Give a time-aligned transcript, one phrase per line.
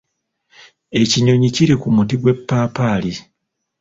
[1.01, 3.13] Ekinyonyi kiri ku muti gw'epapaali.